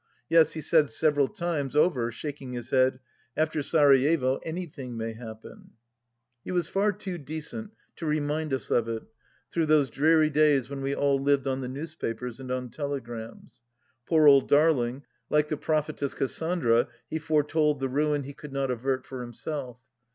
[0.29, 2.99] Yes, he said several times over, shaking his head,"
[3.37, 5.73] After Sarajevo anything may happen!"
[6.43, 9.03] He was far too decent to remind us of it,
[9.51, 13.61] through those dreary days when we all lived on the newspapers and on telegrams.
[14.09, 19.05] Poor old darling, like the prophetess Cassandra he foretold the ruin he could not avert
[19.05, 19.77] for himself.